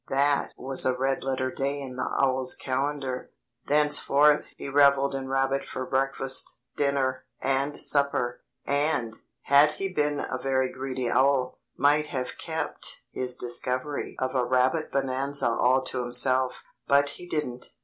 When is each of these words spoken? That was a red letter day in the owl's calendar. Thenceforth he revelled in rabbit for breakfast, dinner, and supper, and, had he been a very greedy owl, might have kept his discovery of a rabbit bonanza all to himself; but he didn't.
That 0.09 0.55
was 0.57 0.83
a 0.83 0.97
red 0.97 1.23
letter 1.23 1.51
day 1.51 1.79
in 1.79 1.95
the 1.95 2.09
owl's 2.19 2.55
calendar. 2.55 3.29
Thenceforth 3.67 4.47
he 4.57 4.67
revelled 4.67 5.13
in 5.13 5.27
rabbit 5.29 5.67
for 5.67 5.85
breakfast, 5.85 6.59
dinner, 6.75 7.25
and 7.39 7.79
supper, 7.79 8.41
and, 8.65 9.15
had 9.43 9.73
he 9.73 9.93
been 9.93 10.19
a 10.19 10.39
very 10.41 10.71
greedy 10.73 11.07
owl, 11.07 11.59
might 11.77 12.07
have 12.07 12.39
kept 12.39 13.03
his 13.11 13.35
discovery 13.35 14.15
of 14.17 14.33
a 14.33 14.43
rabbit 14.43 14.91
bonanza 14.91 15.49
all 15.49 15.83
to 15.83 16.01
himself; 16.01 16.63
but 16.87 17.09
he 17.11 17.27
didn't. 17.29 17.67